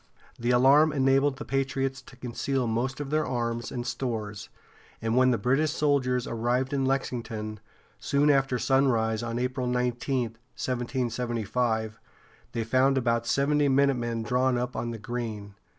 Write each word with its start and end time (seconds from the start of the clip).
The 0.39 0.49
alarm 0.49 0.91
enabled 0.91 1.37
the 1.37 1.45
patriots 1.45 2.01
to 2.01 2.15
conceal 2.15 2.65
most 2.65 2.99
of 2.99 3.11
their 3.11 3.23
arms 3.23 3.71
and 3.71 3.85
stores, 3.85 4.49
and 4.99 5.15
when 5.15 5.29
the 5.29 5.37
British 5.37 5.69
soldiers 5.69 6.25
arrived 6.25 6.73
in 6.73 6.85
Lexington, 6.87 7.59
soon 7.99 8.31
after 8.31 8.57
sunrise 8.57 9.21
on 9.21 9.37
April 9.37 9.67
19, 9.67 10.21
1775, 10.57 11.99
they 12.53 12.63
found 12.63 12.97
about 12.97 13.27
seventy 13.27 13.69
minutemen 13.69 14.23
drawn 14.23 14.57
up 14.57 14.75
on 14.75 14.89
the 14.89 14.97
green. 14.97 15.53